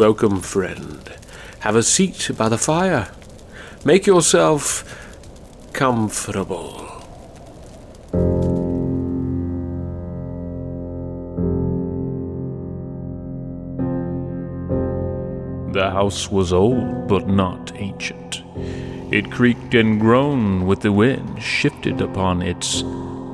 [0.00, 1.12] Welcome, friend.
[1.58, 3.12] Have a seat by the fire.
[3.84, 4.82] Make yourself
[5.74, 6.72] comfortable.
[15.74, 18.42] The house was old, but not ancient.
[19.12, 22.80] It creaked and groaned with the wind, shifted upon its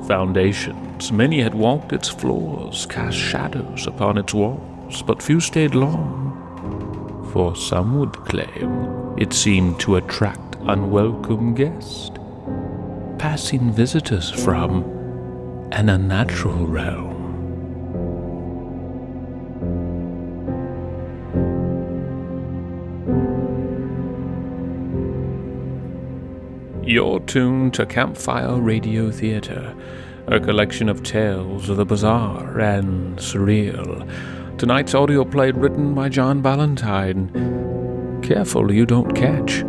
[0.05, 1.13] foundations.
[1.13, 6.36] Many had walked its floors, cast shadows upon its walls, but few stayed long.
[7.31, 12.11] For some would claim it seemed to attract unwelcome guests,
[13.19, 14.83] passing visitors from
[15.71, 17.17] an unnatural realm.
[26.83, 29.75] You're tuned to Campfire Radio Theater,
[30.27, 34.07] a collection of tales of the bizarre and surreal.
[34.57, 38.21] Tonight's audio play written by John Ballantyne.
[38.23, 39.59] Careful you don't catch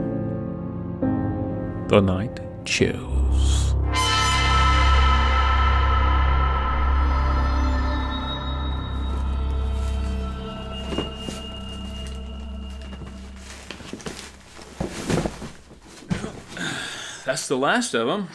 [1.88, 3.74] the night chills.
[17.26, 18.28] That's the last of them.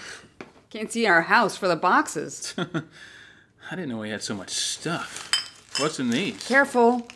[0.69, 2.53] Can't see our house for the boxes.
[2.57, 2.65] I
[3.71, 5.22] didn't know we had so much stuff.
[5.79, 6.45] What's in these?
[6.47, 7.07] Careful.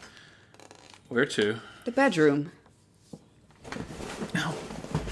[1.09, 1.59] Where to?
[1.85, 2.51] The bedroom.
[4.35, 4.57] Oh,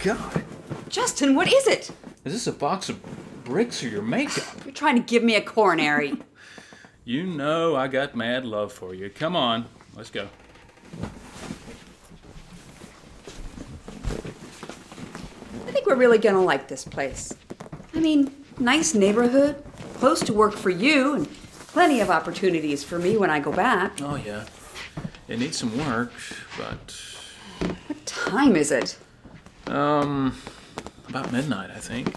[0.04, 0.44] God.
[0.90, 1.92] Justin, what is it?
[2.24, 3.00] Is this a box of
[3.44, 4.44] bricks or your makeup?
[4.66, 6.14] You're trying to give me a coronary.
[7.08, 9.12] You know I got mad love for you.
[9.12, 10.28] Come on, let's go.
[15.68, 17.32] I think we're really gonna like this place.
[17.94, 19.64] I mean, nice neighborhood,
[20.00, 21.28] close to work for you, and
[21.76, 24.02] plenty of opportunities for me when I go back.
[24.02, 24.46] Oh, yeah.
[25.28, 26.14] It needs some work,
[26.58, 26.96] but.
[27.88, 28.98] What time is it?
[29.68, 30.38] Um.
[31.10, 32.16] About midnight, I think.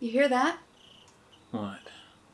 [0.00, 0.58] You hear that?
[1.50, 1.80] What?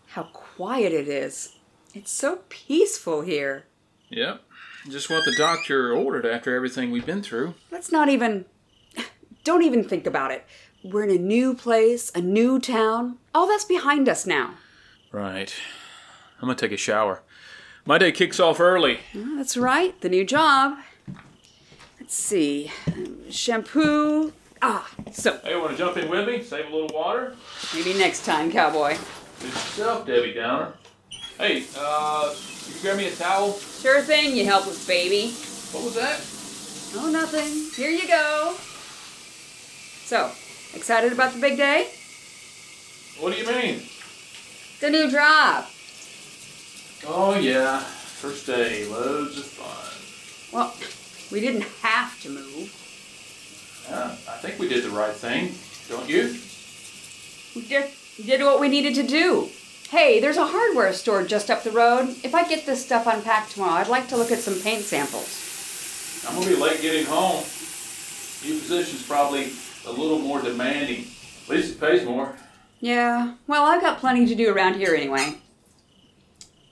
[0.08, 1.54] How quiet it is.
[1.94, 3.66] It's so peaceful here.
[4.08, 4.42] Yep.
[4.88, 7.54] Just what the doctor ordered after everything we've been through.
[7.70, 8.46] Let's not even.
[9.50, 10.46] Don't even think about it.
[10.84, 13.18] We're in a new place, a new town.
[13.34, 14.54] All that's behind us now.
[15.10, 15.52] Right.
[16.40, 17.22] I'm gonna take a shower.
[17.84, 19.00] My day kicks off early.
[19.12, 20.78] Well, that's right, the new job.
[21.98, 22.70] Let's see.
[23.28, 24.32] Shampoo.
[24.62, 26.44] Ah, so Hey, wanna jump in with me?
[26.44, 27.34] Save a little water?
[27.74, 28.96] maybe next time, cowboy.
[29.40, 30.74] Good stuff, Debbie Downer.
[31.38, 32.32] Hey, uh,
[32.68, 33.54] you grab me a towel?
[33.54, 35.32] Sure thing, you helpless baby.
[35.72, 36.20] What was that?
[37.02, 37.72] Oh, nothing.
[37.74, 38.54] Here you go.
[40.10, 40.28] So,
[40.74, 41.86] excited about the big day?
[43.20, 43.80] What do you mean?
[44.80, 45.66] The new job.
[47.06, 47.78] Oh, yeah.
[47.78, 50.52] First day, loads of fun.
[50.52, 50.74] Well,
[51.30, 52.74] we didn't have to move.
[53.88, 55.54] I think we did the right thing,
[55.88, 56.34] don't you?
[57.54, 59.48] We did, did what we needed to do.
[59.90, 62.16] Hey, there's a hardware store just up the road.
[62.24, 66.26] If I get this stuff unpacked tomorrow, I'd like to look at some paint samples.
[66.26, 67.44] I'm gonna be late getting home.
[68.42, 69.52] New position's probably
[69.86, 71.06] a little more demanding.
[71.44, 72.34] At least it pays more.
[72.80, 75.38] Yeah, well, I've got plenty to do around here anyway.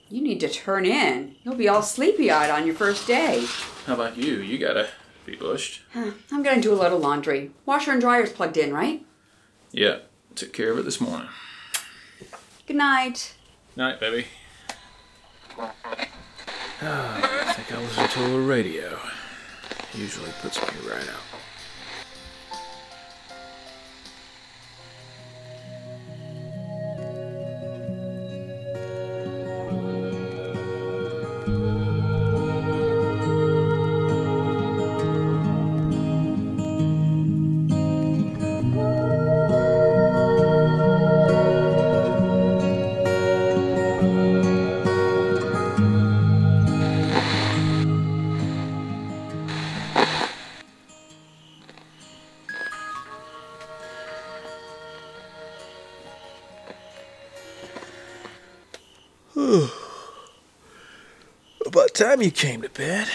[0.09, 1.35] You need to turn in.
[1.43, 3.45] You'll be all sleepy eyed on your first day.
[3.85, 4.37] How about you?
[4.37, 4.89] You gotta
[5.25, 5.81] be bushed.
[5.93, 7.51] Huh, I'm gonna do a load of laundry.
[7.65, 9.05] Washer and dryer's plugged in, right?
[9.71, 9.99] Yeah,
[10.33, 11.27] took care of it this morning.
[12.65, 13.35] Good night.
[13.75, 14.25] Night, baby.
[15.59, 15.73] Ah,
[16.81, 18.97] I think I listen to a radio.
[19.93, 21.28] Usually puts me right out.
[61.69, 63.07] About time you came to bed.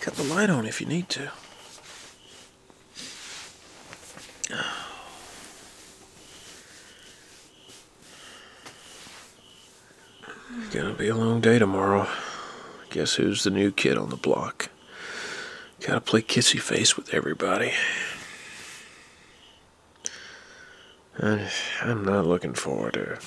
[0.00, 1.30] Cut the light on if you need to.
[10.72, 12.08] Gonna be a long day tomorrow.
[12.88, 14.70] Guess who's the new kid on the block?
[15.80, 17.72] Gotta play kissy face with everybody.
[21.20, 21.50] I,
[21.82, 23.18] I'm not looking forward to.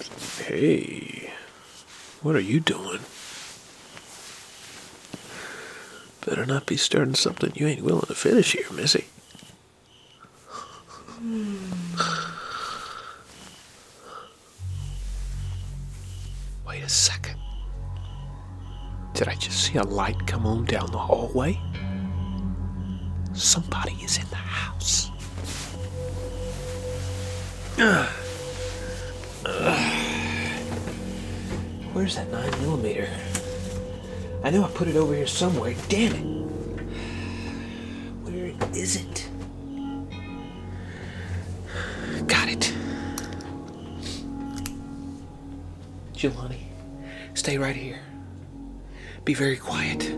[0.44, 1.31] Hey,
[2.23, 3.01] what are you doing?
[6.25, 9.06] Better not be starting something you ain't willing to finish here, Missy.
[10.47, 11.57] Hmm.
[16.68, 17.39] Wait a second.
[19.13, 21.59] Did I just see a light come on down the hallway?
[23.33, 25.09] Somebody is in the house.
[31.94, 33.09] Where's that 9 millimeter?
[34.43, 35.75] I know I put it over here somewhere.
[35.88, 36.23] Damn it.
[38.23, 39.29] Where is it?
[42.27, 42.73] Got it.
[46.13, 46.61] Jelani,
[47.35, 47.99] stay right here.
[49.25, 50.15] Be very quiet.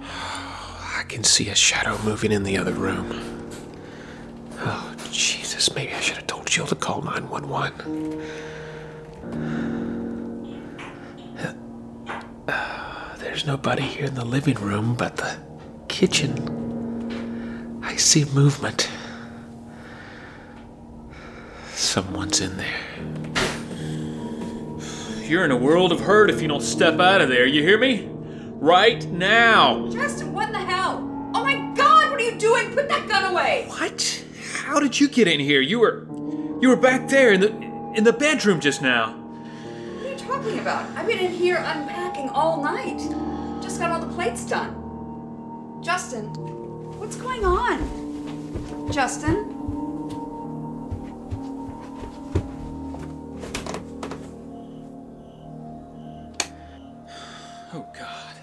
[0.00, 3.50] I can see a shadow moving in the other room.
[4.60, 8.22] Oh, Jesus, maybe I should have told Jill to call 911.
[13.46, 15.38] There's nobody here in the living room but the
[15.86, 17.80] kitchen.
[17.80, 18.90] I see movement.
[21.68, 22.80] Someone's in there.
[25.22, 27.78] You're in a world of hurt if you don't step out of there, you hear
[27.78, 28.08] me?
[28.10, 29.90] Right now!
[29.90, 30.96] Justin, what in the hell?
[31.32, 32.72] Oh my god, what are you doing?
[32.74, 33.66] Put that gun away!
[33.68, 34.24] What?
[34.56, 35.60] How did you get in here?
[35.60, 36.04] You were
[36.60, 37.52] you were back there in the
[37.94, 39.12] in the bedroom just now.
[39.12, 40.90] What are you talking about?
[40.96, 43.25] I've been in here unpacking all night.
[43.66, 45.82] Just got all the plates done.
[45.82, 46.26] Justin,
[47.00, 48.92] what's going on?
[48.92, 49.52] Justin?
[57.74, 58.36] Oh god.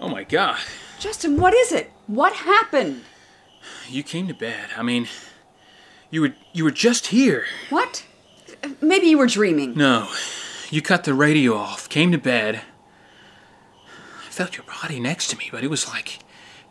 [0.00, 0.56] Oh my god.
[0.98, 1.92] Justin, what is it?
[2.06, 3.02] What happened?
[3.90, 4.70] You came to bed.
[4.74, 5.06] I mean,
[6.10, 7.44] you were you were just here.
[7.68, 8.06] What?
[8.80, 9.74] Maybe you were dreaming.
[9.74, 10.08] No.
[10.70, 12.62] You cut the radio off, came to bed.
[14.34, 16.18] I felt your body next to me, but it was like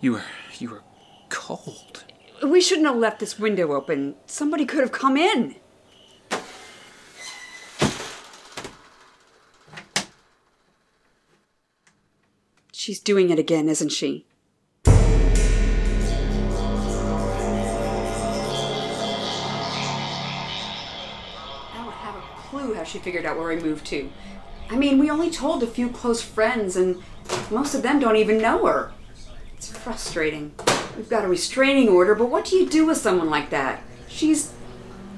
[0.01, 0.25] you were
[0.59, 0.83] you were
[1.29, 2.03] cold.
[2.45, 4.15] We shouldn't have left this window open.
[4.25, 5.55] Somebody could have come in.
[12.73, 14.25] She's doing it again, isn't she?
[14.85, 14.91] I
[21.75, 24.11] don't have a clue how she figured out where we moved to.
[24.69, 27.01] I mean, we only told a few close friends, and
[27.51, 28.91] most of them don't even know her.
[29.55, 30.53] It's frustrating.
[30.95, 33.81] We've got a restraining order, but what do you do with someone like that?
[34.07, 34.53] She's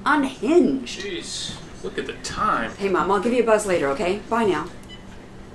[0.04, 1.00] unhinged.
[1.00, 2.70] Jeez, look at the time.
[2.76, 4.20] Hey, Mom, I'll give you a buzz later, okay?
[4.30, 4.68] Bye now.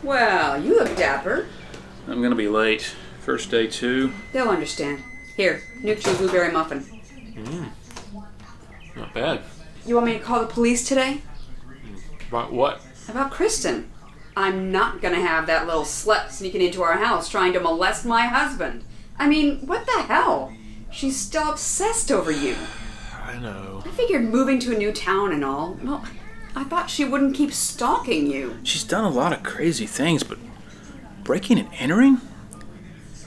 [0.03, 1.47] Well, you look dapper.
[2.07, 2.93] I'm gonna be late.
[3.21, 4.11] First day too.
[4.33, 5.03] They'll understand.
[5.37, 6.79] Here, nuke your blueberry muffin.
[7.35, 7.69] Mm.
[8.95, 9.41] Not bad.
[9.85, 11.21] You want me to call the police today?
[12.29, 12.81] About what?
[13.07, 13.91] About Kristen.
[14.35, 18.27] I'm not gonna have that little slut sneaking into our house trying to molest my
[18.27, 18.83] husband.
[19.17, 20.53] I mean, what the hell?
[20.91, 22.55] She's still obsessed over you.
[23.23, 23.83] I know.
[23.85, 25.77] I figured moving to a new town and all.
[25.83, 26.03] Well,
[26.55, 28.57] I thought she wouldn't keep stalking you.
[28.63, 30.37] She's done a lot of crazy things, but
[31.23, 32.19] breaking and entering?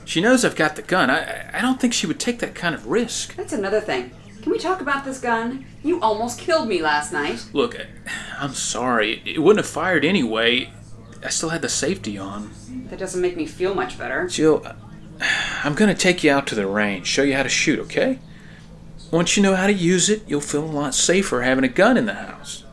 [0.05, 1.11] She knows I've got the gun.
[1.11, 3.35] I I don't think she would take that kind of risk.
[3.37, 4.11] That's another thing.
[4.43, 5.65] Can we talk about this gun?
[5.83, 7.47] You almost killed me last night.
[7.55, 7.77] Look,
[8.39, 9.23] I'm sorry.
[9.25, 10.71] It wouldn't have fired anyway.
[11.25, 12.51] I still had the safety on.
[12.91, 14.29] That doesn't make me feel much better.
[14.29, 14.65] Jill,
[15.65, 18.19] I'm gonna take you out to the range, show you how to shoot, okay?
[19.11, 21.97] Once you know how to use it, you'll feel a lot safer having a gun
[21.97, 22.65] in the house.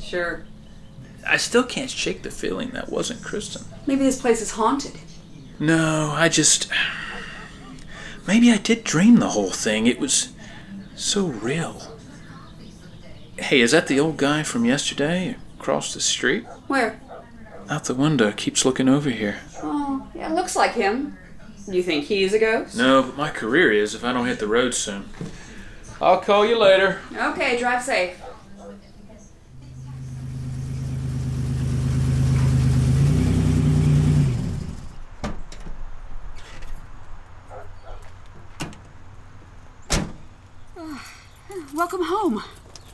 [0.00, 0.44] Sure.
[1.26, 3.64] I still can't shake the feeling that wasn't Kristen.
[3.86, 4.92] Maybe this place is haunted.
[5.58, 6.70] No, I just.
[8.26, 9.86] Maybe I did dream the whole thing.
[9.86, 10.32] It was
[10.94, 11.82] so real.
[13.36, 16.44] Hey, is that the old guy from yesterday across the street?
[16.68, 17.00] Where?
[17.68, 19.38] Out the window, keeps looking over here.
[19.62, 21.16] Oh, yeah, looks like him.
[21.66, 22.76] You think he's a ghost?
[22.76, 25.08] No, but my career is if I don't hit the road soon.
[26.00, 27.00] I'll call you later.
[27.16, 28.20] Okay, drive safe.
[41.74, 42.42] Welcome home.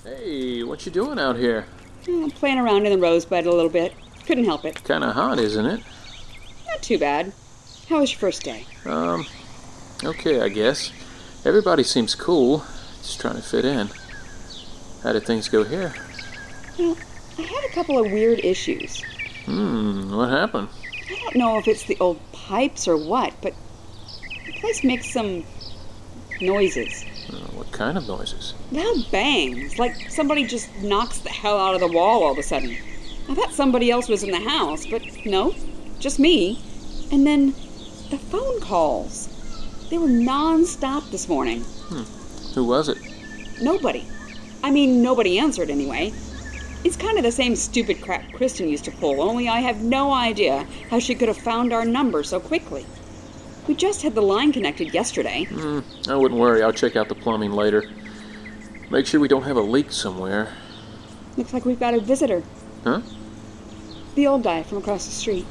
[0.04, 1.66] Hey, what you doing out here?
[2.04, 3.92] Mm, Playing around in the rosebud a little bit.
[4.30, 4.84] Couldn't help it.
[4.84, 5.80] Kinda hot, isn't it?
[6.68, 7.32] Not too bad.
[7.88, 8.64] How was your first day?
[8.86, 9.26] Um,
[10.04, 10.92] okay, I guess.
[11.44, 12.64] Everybody seems cool.
[13.02, 13.90] Just trying to fit in.
[15.02, 15.92] How did things go here?
[16.78, 16.96] Well,
[17.38, 19.02] I had a couple of weird issues.
[19.46, 20.68] Hmm, what happened?
[21.10, 23.52] I don't know if it's the old pipes or what, but
[24.46, 25.42] the place makes some
[26.40, 27.04] noises.
[27.28, 28.54] Uh, what kind of noises?
[28.70, 32.44] Loud bangs, like somebody just knocks the hell out of the wall all of a
[32.44, 32.76] sudden.
[33.28, 35.54] I thought somebody else was in the house, but no,
[35.98, 36.62] just me.
[37.12, 37.48] And then
[38.10, 39.28] the phone calls.
[39.90, 41.60] They were non stop this morning.
[41.60, 42.54] Hmm.
[42.54, 42.98] Who was it?
[43.60, 44.06] Nobody.
[44.62, 46.12] I mean, nobody answered anyway.
[46.82, 50.12] It's kind of the same stupid crap Kristen used to pull, only I have no
[50.12, 52.86] idea how she could have found our number so quickly.
[53.68, 55.44] We just had the line connected yesterday.
[55.44, 55.80] Hmm.
[56.08, 56.62] I wouldn't worry.
[56.62, 57.84] I'll check out the plumbing later.
[58.90, 60.52] Make sure we don't have a leak somewhere.
[61.36, 62.42] Looks like we've got a visitor.
[62.84, 63.00] Huh?
[64.14, 65.46] The old guy from across the street.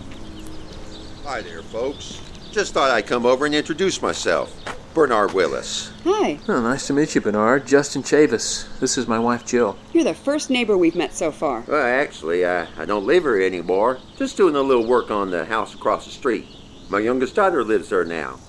[1.24, 2.21] Hi there, folks.
[2.51, 4.55] Just thought I'd come over and introduce myself.
[4.95, 5.91] Bernard Willis.
[6.03, 7.67] Hi, Oh, nice to meet you, Bernard.
[7.67, 8.65] Justin Chavis.
[8.79, 9.77] This is my wife, Jill.
[9.93, 11.63] you're the first neighbor we've met so far.
[11.67, 14.00] Well, actually, I, I don't live here anymore.
[14.17, 16.48] Just doing a little work on the house across the street.
[16.89, 18.39] My youngest daughter lives there now.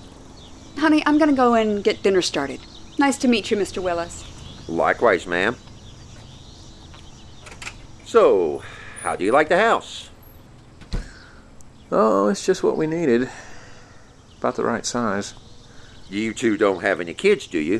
[0.79, 2.59] Honey, I'm gonna go and get dinner started.
[2.97, 3.81] Nice to meet you, Mr.
[3.81, 4.25] Willis.
[4.67, 5.55] Likewise, ma'am.
[8.11, 8.61] So,
[9.03, 10.09] how do you like the house?
[11.89, 13.29] Oh, it's just what we needed.
[14.37, 15.33] About the right size.
[16.09, 17.79] You two don't have any kids, do you?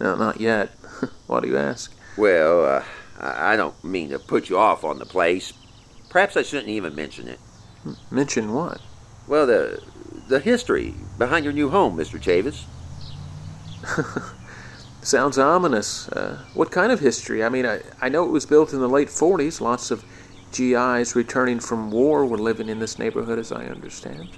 [0.00, 0.70] No, not yet.
[1.26, 1.94] Why do you ask?
[2.16, 2.84] Well, uh,
[3.20, 5.52] I don't mean to put you off on the place.
[6.08, 7.40] Perhaps I shouldn't even mention it.
[8.10, 8.80] Mention what?
[9.28, 9.82] Well, the
[10.28, 12.18] the history behind your new home, Mr.
[12.18, 12.64] Chavis.
[15.02, 16.08] Sounds ominous.
[16.08, 17.42] Uh, what kind of history?
[17.42, 19.60] I mean, I, I know it was built in the late 40s.
[19.60, 20.04] Lots of
[20.52, 24.28] GIs returning from war were living in this neighborhood, as I understand.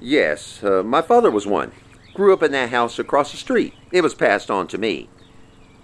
[0.00, 1.72] Yes, uh, my father was one.
[2.14, 3.74] Grew up in that house across the street.
[3.92, 5.08] It was passed on to me.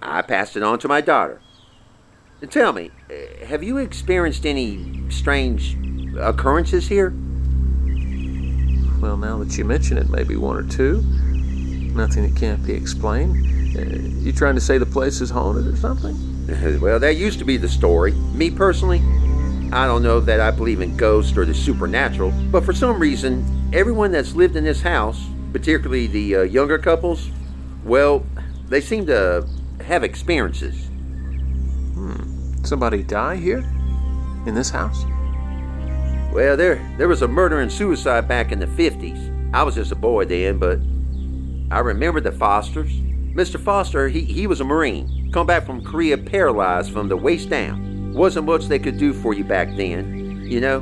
[0.01, 1.41] I passed it on to my daughter.
[2.49, 5.77] Tell me, uh, have you experienced any strange
[6.19, 7.11] occurrences here?
[8.99, 11.01] Well, now that you mention it, maybe one or two.
[11.95, 13.54] Nothing that can't be explained.
[13.75, 16.15] You trying to say the place is haunted or something?
[16.81, 18.11] well, that used to be the story.
[18.33, 18.99] Me personally,
[19.71, 23.45] I don't know that I believe in ghosts or the supernatural, but for some reason,
[23.73, 27.29] everyone that's lived in this house, particularly the uh, younger couples,
[27.83, 28.25] well,
[28.67, 29.47] they seem to
[29.85, 30.87] have experiences.
[31.93, 32.63] Hmm.
[32.63, 33.59] Somebody die here?
[34.45, 35.03] In this house?
[36.31, 39.53] Well, there there was a murder and suicide back in the 50s.
[39.53, 40.79] I was just a boy then, but
[41.71, 42.91] I remember the Fosters.
[43.35, 43.59] Mr.
[43.59, 45.29] Foster, he, he was a Marine.
[45.33, 48.13] Come back from Korea paralyzed from the waist down.
[48.13, 50.79] Wasn't much they could do for you back then, you know?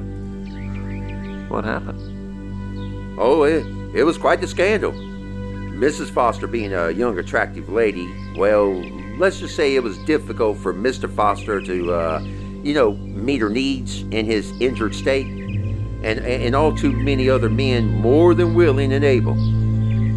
[1.50, 3.19] What happened?
[3.19, 4.91] Oh, it, it was quite the scandal.
[4.91, 6.12] Mrs.
[6.12, 8.07] Foster being a young, attractive lady,
[8.38, 8.72] well,
[9.17, 11.12] let's just say it was difficult for Mr.
[11.12, 12.19] Foster to, uh,
[12.62, 15.25] you know, meet her needs in his injured state.
[15.25, 19.38] And, and all too many other men more than willing and able.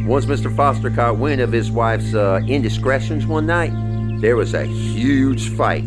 [0.06, 0.54] Once Mr.
[0.54, 3.72] Foster caught wind of his wife's uh, indiscretions one night,
[4.20, 5.84] there was a huge fight.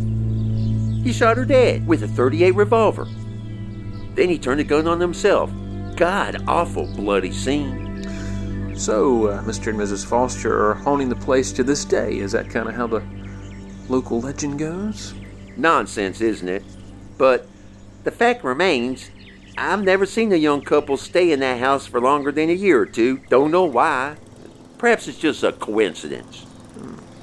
[1.04, 3.08] He shot her dead with a 38 revolver.
[4.16, 5.50] Then he turned the gun on himself.
[5.96, 8.04] God awful bloody scene.
[8.78, 9.68] So, uh, Mr.
[9.68, 10.06] and Mrs.
[10.06, 12.18] Foster are haunting the place to this day.
[12.18, 13.02] Is that kind of how the
[13.88, 15.14] local legend goes?
[15.56, 16.64] Nonsense, isn't it?
[17.18, 17.48] But
[18.04, 19.12] the fact remains,
[19.62, 22.80] I've never seen a young couple stay in that house for longer than a year
[22.80, 23.18] or two.
[23.30, 24.16] Don't know why.
[24.78, 26.46] Perhaps it's just a coincidence.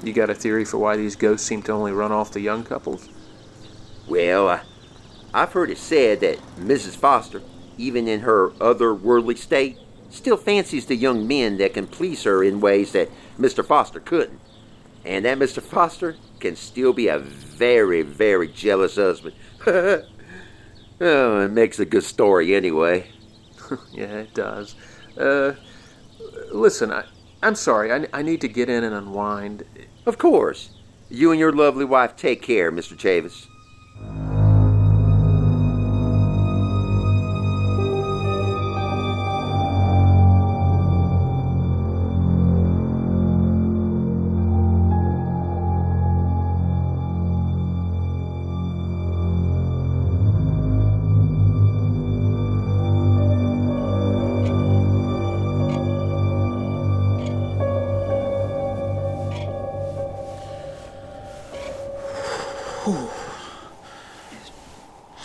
[0.03, 2.63] You got a theory for why these ghosts seem to only run off the young
[2.63, 3.09] couples?
[4.07, 4.61] Well, I,
[5.33, 6.95] I've heard it said that Mrs.
[6.95, 7.41] Foster,
[7.75, 9.79] even in her otherworldly state,
[10.11, 13.65] still fancies the young men that can please her in ways that Mr.
[13.65, 14.39] Foster couldn't.
[15.03, 15.59] And that Mr.
[15.59, 19.35] Foster can still be a very, very jealous husband.
[21.01, 23.11] oh, it makes a good story anyway.
[23.91, 24.75] Yeah, it does.
[25.17, 25.53] Uh,
[26.53, 27.03] listen, I,
[27.43, 27.91] I'm sorry.
[27.91, 29.65] I, I need to get in and unwind.
[30.05, 30.69] Of course.
[31.09, 32.95] You and your lovely wife take care, Mr.
[32.95, 33.46] Chavis.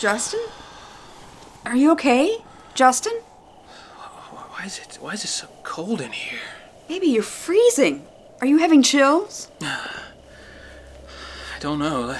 [0.02, 0.40] Justin?
[1.64, 2.38] Are you okay?
[2.74, 3.12] Justin?
[4.50, 4.98] Why is it?
[5.00, 6.40] Why is it so cold in here?
[6.88, 8.04] Maybe you're freezing.
[8.40, 9.48] Are you having chills?
[9.62, 9.78] I
[11.60, 12.16] don't know.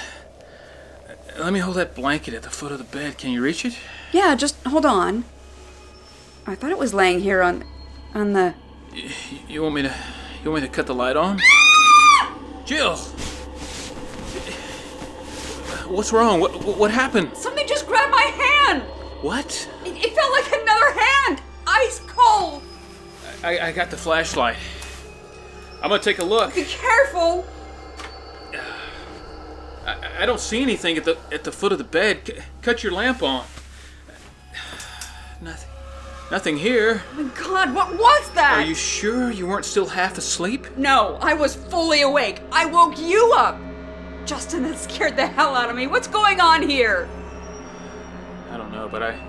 [1.37, 3.17] Let, me hold that blanket at the foot of the bed.
[3.17, 3.77] Can you reach it?
[4.13, 5.25] Yeah, just hold on.
[6.47, 7.65] I thought it was laying here on
[8.13, 8.53] on the
[8.93, 9.09] You,
[9.49, 9.93] you want me to?
[10.41, 11.37] You want me to cut the light on?
[12.63, 12.97] Jill!
[15.93, 16.39] What's wrong?
[16.39, 17.35] What, what happened?
[17.35, 18.83] Something just grabbed my hand!
[19.23, 19.69] What?
[19.85, 21.41] It, it felt like another hand!
[21.65, 22.61] Ice cold!
[23.41, 24.57] I, I got the flashlight.
[25.81, 26.53] I'm gonna take a look.
[26.53, 27.45] Be careful!
[29.85, 32.27] I, I don't see anything at the at the foot of the bed.
[32.27, 33.45] C- cut your lamp on.
[35.41, 35.69] Nothing.
[36.29, 37.03] Nothing here.
[37.13, 38.57] Oh my god, what was that?
[38.57, 40.75] Are you sure you weren't still half asleep?
[40.75, 42.41] No, I was fully awake.
[42.51, 43.57] I woke you up!
[44.25, 45.87] Justin, that scared the hell out of me.
[45.87, 47.07] What's going on here?
[48.73, 49.19] Know, but I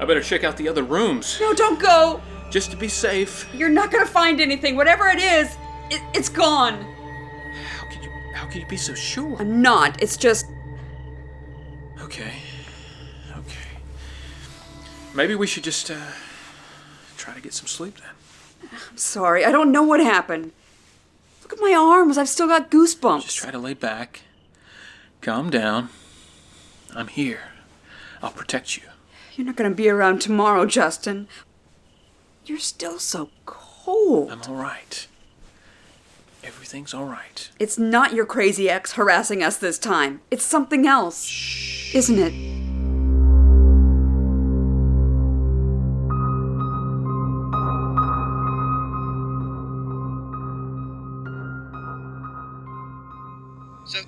[0.00, 2.20] I better check out the other rooms No, don't go!
[2.50, 3.48] just to be safe.
[3.54, 4.76] You're not gonna find anything.
[4.76, 5.48] Whatever it is,
[5.90, 6.74] it, it's gone.
[7.78, 9.36] How can you how could you be so sure?
[9.40, 10.02] I'm not.
[10.02, 10.46] It's just.
[12.00, 12.34] Okay.
[13.38, 13.70] Okay.
[15.14, 15.96] Maybe we should just uh
[17.16, 18.70] try to get some sleep then.
[18.90, 19.44] I'm sorry.
[19.44, 20.52] I don't know what happened.
[21.42, 22.18] Look at my arms.
[22.18, 23.22] I've still got goosebumps.
[23.22, 24.22] Just try to lay back.
[25.20, 25.88] Calm down.
[26.94, 27.51] I'm here.
[28.22, 28.84] I'll protect you.
[29.34, 31.26] You're not gonna be around tomorrow, Justin.
[32.46, 34.30] You're still so cold.
[34.30, 35.06] I'm all right.
[36.44, 37.50] Everything's all right.
[37.58, 40.20] It's not your crazy ex harassing us this time.
[40.30, 41.94] It's something else.
[41.94, 42.32] Isn't it?
[53.86, 54.00] So,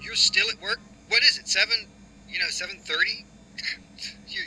[0.00, 0.80] you're still at work?
[1.08, 1.86] What is it, 7,
[2.28, 3.24] you know, 7.30?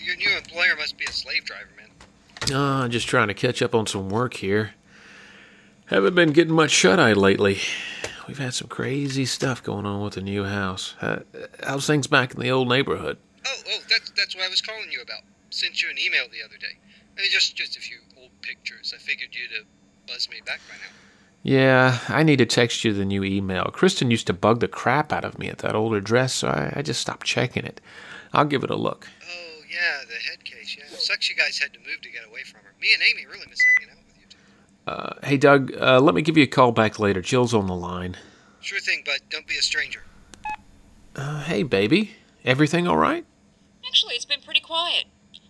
[0.05, 1.87] Your, new employer must be a slave driver, man.
[2.53, 4.71] Ah, just trying to catch up on some work here.
[5.87, 7.59] Haven't been getting much shut eye lately.
[8.27, 10.95] We've had some crazy stuff going on with the new house.
[10.99, 11.19] Uh,
[11.63, 13.17] how's things back in the old neighborhood?
[13.45, 15.21] Oh, oh, that's, that's what I was calling you about.
[15.51, 16.77] Sent you an email the other day.
[17.17, 18.93] I mean, just, just a few old pictures.
[18.95, 19.67] I figured you'd have
[20.07, 20.91] buzzed me back by now.
[21.43, 23.65] Yeah, I need to text you the new email.
[23.65, 26.73] Kristen used to bug the crap out of me at that old address, so I,
[26.77, 27.79] I just stopped checking it.
[28.33, 29.07] I'll give it a look.
[29.23, 29.44] Oh,
[29.75, 30.85] yeah, the head case, yeah.
[30.97, 32.73] Sucks you guys had to move to get away from her.
[32.79, 34.37] Me and Amy really miss hanging out with you two.
[34.87, 37.21] Uh, hey, Doug, uh, let me give you a call back later.
[37.21, 38.15] Jill's on the line.
[38.61, 39.19] Sure thing, bud.
[39.29, 40.03] Don't be a stranger.
[41.15, 42.15] Uh, hey, baby.
[42.43, 43.25] Everything all right?
[43.85, 45.05] Actually, it's been pretty quiet.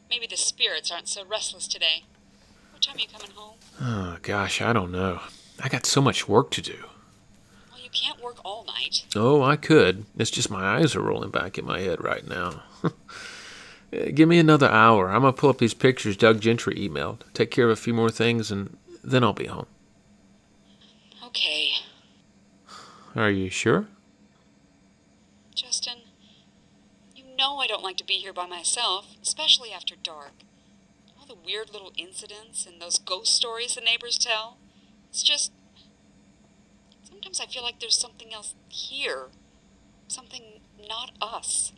[0.09, 2.03] Maybe the spirits aren't so restless today.
[2.71, 3.57] What time are you coming home?
[3.81, 5.19] Oh, gosh, I don't know.
[5.61, 6.85] I got so much work to do.
[7.71, 9.05] Well, you can't work all night.
[9.15, 10.05] Oh, I could.
[10.17, 12.63] It's just my eyes are rolling back in my head right now.
[14.13, 15.09] Give me another hour.
[15.09, 17.93] I'm going to pull up these pictures Doug Gentry emailed, take care of a few
[17.93, 19.67] more things, and then I'll be home.
[21.23, 21.71] Okay,
[23.15, 23.87] Are you sure?
[25.53, 25.99] Justin.
[27.15, 30.31] You know I don't like to be here by myself, especially after dark.
[31.19, 34.57] All the weird little incidents and those ghost stories the neighbors tell.
[35.09, 35.51] It's just.
[37.03, 39.27] Sometimes I feel like there's something else here.
[40.07, 41.73] Something not us.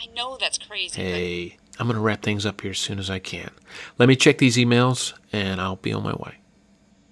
[0.00, 3.08] I know that's crazy, Hey, I'm going to wrap things up here as soon as
[3.10, 3.50] I can.
[3.98, 6.36] Let me check these emails, and I'll be on my way.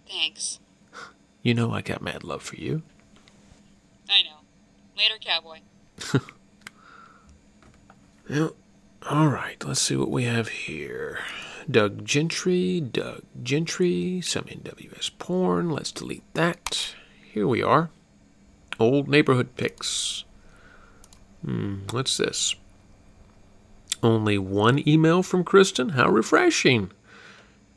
[0.09, 0.59] thanks.
[1.43, 2.83] You know I got mad love for you.
[4.09, 4.39] I know.
[4.97, 5.59] Later, cowboy.
[8.31, 8.55] Well,
[9.11, 11.19] all right, let's see what we have here.
[11.71, 15.71] Doug Gentry, Doug Gentry, some NWS porn.
[15.71, 16.95] Let's delete that.
[17.33, 17.91] Here we are.
[18.79, 20.25] Old neighborhood pics.
[21.45, 22.55] Hmm, what's this?
[24.03, 25.91] Only one email from Kristen?
[25.91, 26.91] How refreshing.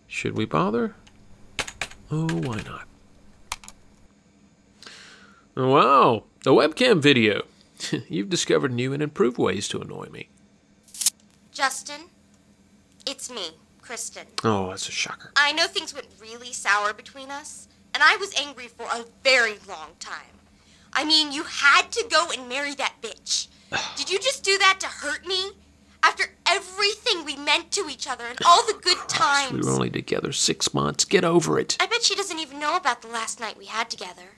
[0.07, 0.95] Should we bother?
[2.09, 2.87] Oh, why not?
[5.55, 7.43] Wow, a webcam video.
[8.09, 10.29] You've discovered new and improved ways to annoy me.
[11.51, 12.09] Justin,
[13.05, 14.27] it's me, Kristen.
[14.43, 15.31] Oh, that's a shocker.
[15.35, 19.55] I know things went really sour between us, and I was angry for a very
[19.67, 20.39] long time.
[20.91, 23.47] I mean, you had to go and marry that bitch.
[23.95, 25.51] Did you just do that to hurt me?
[26.05, 29.51] After everything we meant to each other and all the good times.
[29.51, 31.03] We were only together six months.
[31.03, 31.75] Get over it.
[31.79, 34.37] I bet she doesn't even know about the last night we had together.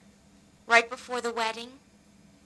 [0.66, 1.80] Right before the wedding.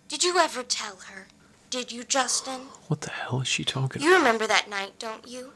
[0.07, 1.27] Did you ever tell her?
[1.69, 2.61] Did you, Justin?
[2.87, 5.53] What the hell is she talking You remember that night, don't you?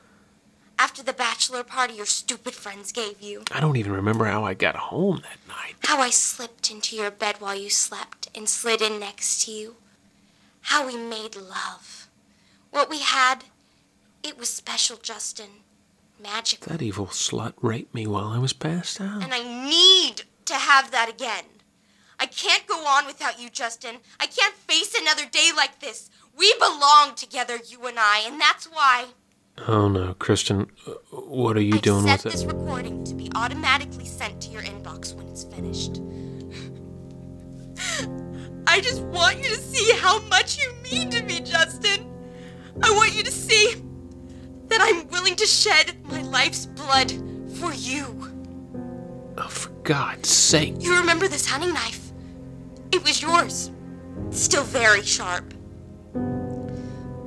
[0.77, 3.43] After the bachelor party your stupid friends gave you.
[3.51, 5.75] I don't even remember how I got home that night.
[5.83, 9.75] How I slipped into your bed while you slept and slid in next to you.
[10.61, 12.07] How we made love.
[12.71, 13.45] What we had,
[14.25, 15.49] it was special, Justin.
[16.21, 16.71] Magical.
[16.71, 19.23] That evil slut raped me while I was passed out.
[19.23, 21.45] And I need to have that again.
[22.19, 23.97] I can't go on without you, Justin.
[24.19, 26.09] I can't face another day like this.
[26.37, 29.05] We belong together, you and I, and that's why
[29.67, 30.69] Oh no, Kristen,
[31.11, 32.47] what are you I've doing set with this it?
[32.47, 36.01] recording to be automatically sent to your inbox when it's finished.
[38.67, 42.11] I just want you to see how much you mean to me, Justin.
[42.83, 43.75] I want you to see
[44.67, 47.11] that I'm willing to shed my life's blood
[47.59, 48.05] for you.
[49.37, 50.75] Oh, for God's sake.
[50.79, 52.11] You remember this hunting knife?
[52.91, 53.71] It was yours.
[54.29, 55.53] Still very sharp.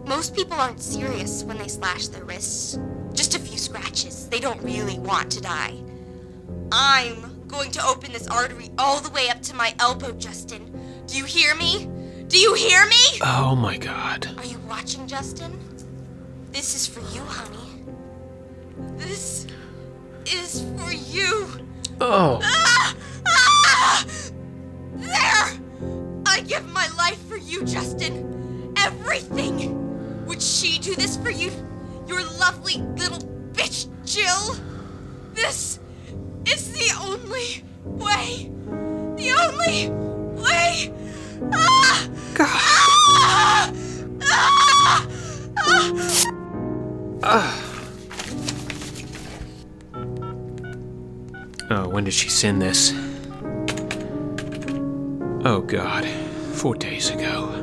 [0.06, 2.78] Most people aren't serious when they slash their wrists.
[3.12, 4.28] Just a few scratches.
[4.28, 5.74] They don't really want to die.
[6.72, 11.04] I'm going to open this artery all the way up to my elbow, Justin.
[11.06, 11.88] Do you hear me?
[12.28, 13.20] Do you hear me?
[13.22, 14.28] Oh my God.
[14.38, 15.58] Are you watching, Justin?
[16.50, 17.84] This is for you, honey.
[18.96, 19.46] This
[20.26, 21.48] is for you.
[22.00, 22.40] Oh.
[22.42, 22.94] Ah!
[23.26, 24.04] Ah!
[24.96, 25.60] There!
[26.26, 28.72] I give my life for you, Justin.
[28.76, 30.26] Everything.
[30.26, 31.50] Would she do this for you?
[32.06, 33.20] Your lovely little
[33.52, 34.56] bitch, Jill?
[35.34, 35.78] This
[36.46, 38.50] is the only way.
[39.16, 39.90] The only
[40.42, 40.92] way.
[41.52, 42.08] Ah!
[42.34, 42.48] God.
[42.50, 43.72] Ah!
[44.22, 45.06] Ah!
[45.58, 46.37] Ah!
[47.22, 47.64] Ah.
[51.70, 52.92] Oh, when did she send this?
[55.44, 56.06] Oh God,
[56.54, 57.54] four days ago.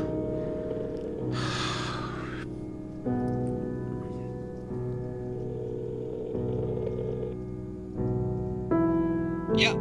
[9.56, 9.74] Yeah,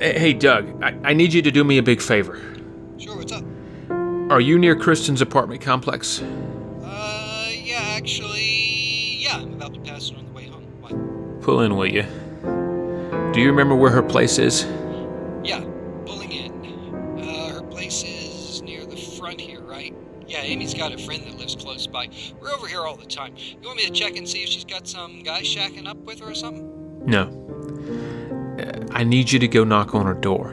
[0.00, 2.40] Hey, Doug, I, I need you to do me a big favor.
[2.98, 3.44] sure, what's up?
[4.30, 6.22] Are you near Kristen's apartment complex?
[11.46, 12.02] Pull in, will you?
[13.32, 14.64] Do you remember where her place is?
[15.44, 15.60] Yeah,
[16.04, 17.20] pulling in.
[17.20, 19.94] Uh, her place is near the front here, right?
[20.26, 22.08] Yeah, Amy's got a friend that lives close by.
[22.40, 23.36] We're over here all the time.
[23.36, 26.18] You want me to check and see if she's got some guy shacking up with
[26.18, 27.06] her or something?
[27.06, 27.28] No.
[28.58, 30.48] Uh, I need you to go knock on her door.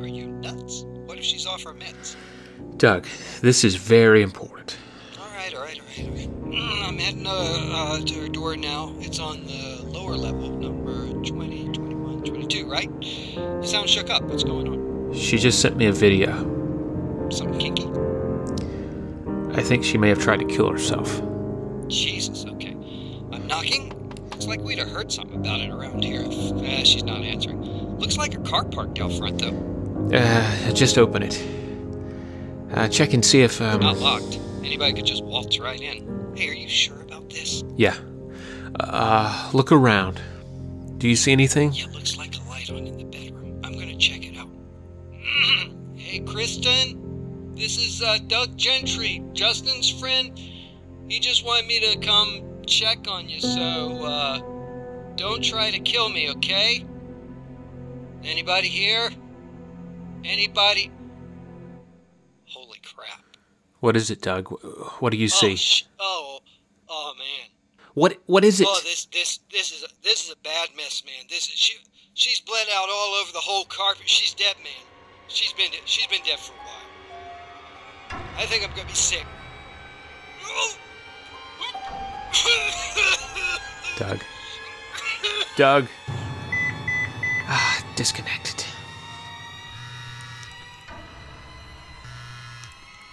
[0.00, 0.86] Are you nuts?
[1.04, 2.16] What if she's off her meds?
[2.78, 3.06] Doug,
[3.42, 4.53] this is very important.
[13.74, 14.22] Sound shook up.
[14.22, 15.12] What's going on?
[15.14, 16.32] She just sent me a video.
[17.30, 17.88] Something kinky?
[19.58, 21.20] I think she may have tried to kill herself.
[21.88, 22.76] Jesus, okay.
[23.32, 23.90] I'm knocking.
[24.30, 27.62] Looks like we'd have heard something about it around here if uh, she's not answering.
[27.98, 30.10] Looks like a car parked out front, though.
[30.16, 31.44] Uh, just open it.
[32.72, 33.80] Uh, check and see if, um.
[33.80, 34.38] Not locked.
[34.62, 36.32] Anybody could just waltz right in.
[36.36, 37.64] Hey, are you sure about this?
[37.76, 37.96] Yeah.
[38.78, 40.20] Uh, look around.
[40.98, 41.72] Do you see anything?
[41.72, 43.03] Yeah, looks like a light on in the
[46.26, 47.52] Kristen.
[47.54, 50.36] This is uh, Doug Gentry, Justin's friend.
[51.08, 54.40] He just wanted me to come check on you, so uh,
[55.16, 56.84] don't try to kill me, okay?
[58.24, 59.10] Anybody here?
[60.24, 60.90] Anybody?
[62.46, 63.22] Holy crap.
[63.80, 64.48] What is it, Doug?
[65.00, 65.56] What do you Oh, see?
[65.56, 66.40] sh- oh,
[66.88, 67.50] oh man.
[67.92, 68.66] What What is it?
[68.68, 71.26] Oh, this this this is a, this is a bad mess, man.
[71.28, 71.74] This is she
[72.14, 74.08] she's bled out all over the whole carpet.
[74.08, 74.86] She's dead, man.
[75.28, 78.20] She's been de- she's been dead for a while.
[78.36, 79.26] I think I'm gonna be sick.
[83.96, 84.20] Doug.
[85.56, 85.88] Doug.
[87.46, 88.64] Ah, disconnected.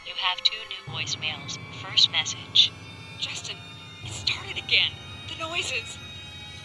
[0.06, 1.58] You have two new voicemails.
[1.82, 2.72] First message.
[3.20, 3.58] Justin,
[4.04, 4.92] it started again.
[5.28, 5.98] The noises.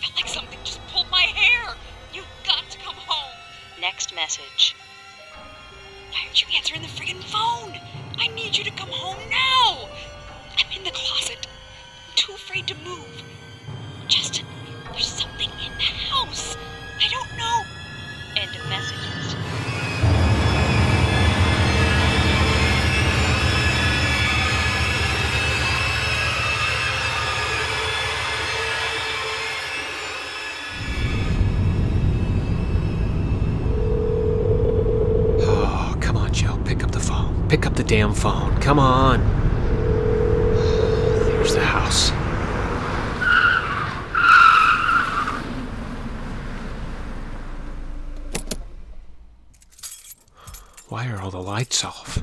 [0.00, 1.76] Felt like something just pulled my hair.
[2.12, 3.32] You've got to come home.
[3.80, 4.74] Next message.
[6.16, 7.78] Why aren't you answering the friggin' phone?
[8.18, 9.86] I need you to come home now.
[10.56, 11.46] I'm in the closet.
[11.46, 13.22] I'm too afraid to move.
[14.08, 14.46] Justin,
[14.92, 16.56] there's something in the house.
[16.98, 17.64] I don't know.
[18.34, 18.95] End of messages.
[37.76, 38.58] The damn phone.
[38.62, 39.20] Come on.
[41.26, 42.10] There's the house.
[50.88, 52.22] Why are all the lights off?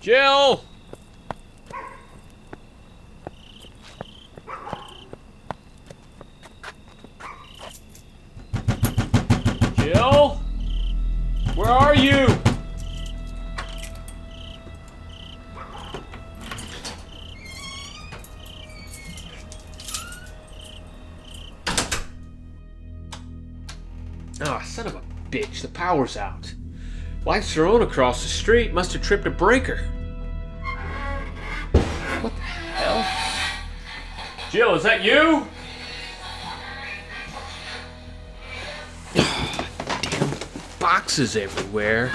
[0.00, 0.65] Jill!
[24.42, 26.54] Oh, son of a bitch, the power's out.
[27.24, 28.72] Lights are on across the street.
[28.72, 29.78] Must have tripped a breaker.
[32.20, 33.04] What the hell?
[34.50, 35.46] Jill, is that you?
[39.14, 40.30] Damn
[40.78, 42.12] boxes everywhere.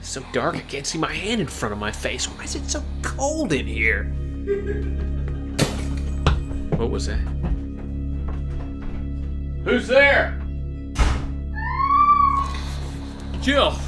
[0.00, 2.26] It's so dark I can't see my hand in front of my face.
[2.26, 4.04] Why is it so cold in here?
[6.76, 7.20] What was that?
[9.64, 10.35] Who's there?
[13.46, 13.78] Jill!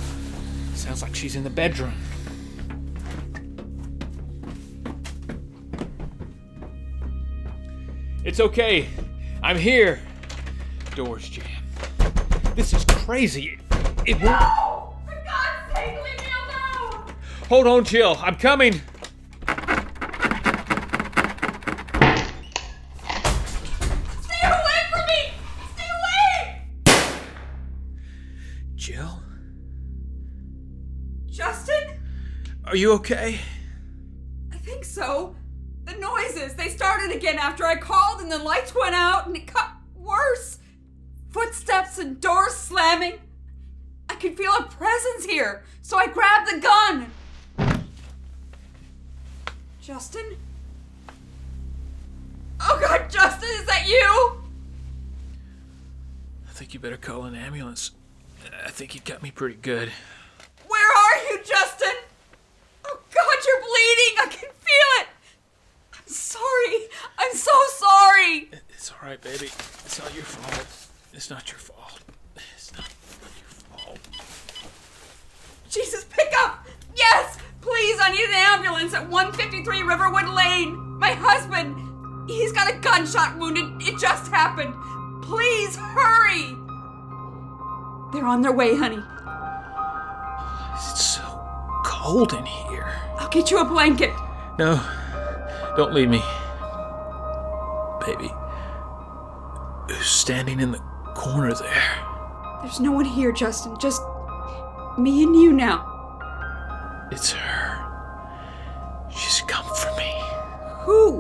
[0.75, 1.93] Sounds like she's in the bedroom.
[8.23, 8.87] It's okay.
[9.43, 10.01] I'm here.
[10.95, 11.49] Door's jammed.
[12.55, 13.59] This is crazy.
[13.73, 14.39] It, it won't.
[15.05, 17.15] For God's sake, leave me alone!
[17.49, 18.17] Hold on, Jill.
[18.23, 18.81] I'm coming.
[32.69, 33.41] Are you okay?
[34.53, 35.35] I think so.
[35.85, 39.51] The noises, they started again after I called and the lights went out and it
[39.51, 40.59] got worse.
[41.31, 43.15] Footsteps and doors slamming.
[44.11, 47.11] I could feel a presence here, so I grabbed the gun.
[49.81, 50.37] Justin?
[52.61, 54.43] Oh god, Justin, is that you?
[56.47, 57.93] I think you better call an ambulance.
[58.63, 59.91] I think you got me pretty good.
[60.67, 61.95] Where are you, Justin?
[62.85, 64.19] Oh god, you're bleeding.
[64.19, 65.09] I can feel it.
[65.95, 66.89] I'm sorry.
[67.29, 68.51] I'm so sorry.
[68.71, 69.47] It's all right, baby.
[69.47, 70.67] It's not your fault.
[71.13, 72.01] It's not your fault.
[72.55, 73.99] It's not your fault.
[75.69, 76.67] Jesus, pick up!
[76.97, 77.37] Yes!
[77.61, 80.75] Please, I need an ambulance at 153 Riverwood Lane!
[80.99, 82.31] My husband!
[82.31, 83.59] He's got a gunshot wound.
[83.59, 84.75] It, it just happened.
[85.23, 86.57] Please, hurry!
[88.11, 89.03] They're on their way, honey.
[90.73, 91.21] It's so
[91.85, 92.91] cold in here.
[93.19, 94.15] I'll get you a blanket.
[94.59, 94.83] No,
[95.77, 96.23] don't leave me.
[98.09, 98.33] Baby,
[99.91, 100.79] who's standing in the
[101.15, 102.07] corner there?
[102.63, 103.79] There's no one here, Justin.
[103.79, 104.01] Just
[104.97, 105.85] me and you now.
[107.13, 109.11] It's her.
[109.11, 110.11] She's come for me.
[110.87, 111.19] Who?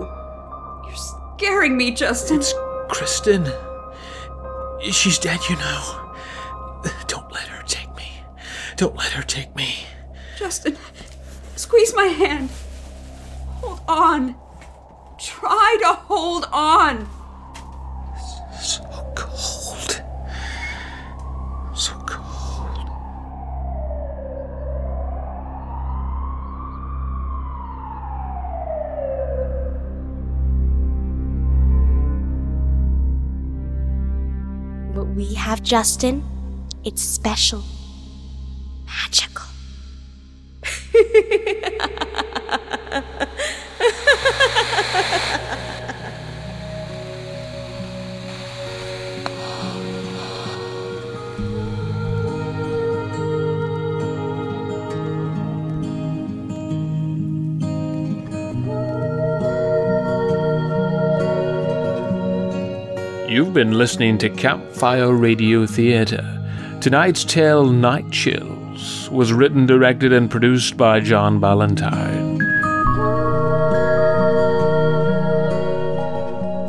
[0.86, 0.96] You're
[1.36, 2.38] scaring me, Justin.
[2.38, 2.54] It's
[2.88, 3.52] Kristen.
[4.90, 6.14] She's dead, you know.
[7.06, 8.22] Don't let her take me.
[8.76, 9.84] Don't let her take me.
[10.38, 10.78] Justin,
[11.54, 12.48] squeeze my hand.
[13.60, 14.47] Hold on.
[15.18, 17.08] Try to hold on.
[18.60, 18.84] So
[19.16, 20.02] cold.
[21.74, 22.88] So cold.
[34.94, 36.22] What we have, Justin,
[36.84, 37.64] it's special,
[38.86, 39.46] magical.
[63.58, 66.24] been listening to Campfire Radio Theatre.
[66.80, 72.38] Tonight's tale, Night Chills, was written, directed, and produced by John Ballantyne.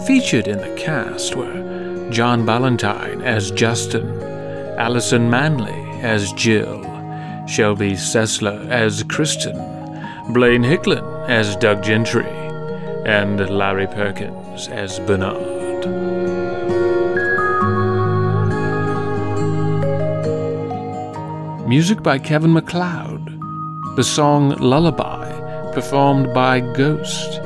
[0.07, 4.09] Featured in the cast were John Ballantyne as Justin,
[4.79, 6.81] Allison Manley as Jill,
[7.45, 9.55] Shelby Sessler as Kristen,
[10.33, 12.25] Blaine Hicklin as Doug Gentry,
[13.05, 15.48] and Larry Perkins as Bernard.
[21.69, 23.39] Music by Kevin MacLeod.
[23.95, 27.39] The song Lullaby, performed by Ghost.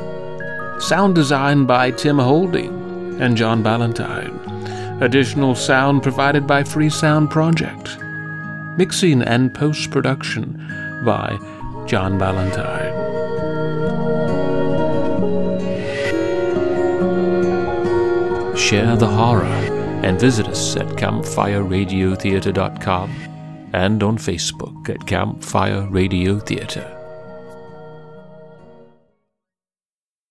[0.80, 4.40] Sound design by Tim Holding and John Ballantyne.
[5.02, 7.98] Additional sound provided by Freesound Project.
[8.78, 10.54] Mixing and post production
[11.04, 11.38] by
[11.86, 12.94] John Ballantyne.
[18.56, 19.44] Share the horror
[20.02, 23.33] and visit us at campfireradiotheatre.com
[23.74, 27.03] and on Facebook at Campfire Radio Theatre.